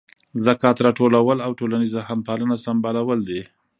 [0.45, 3.41] ذکات راټولول او ټولنیزه همپالنه سمبالول دي.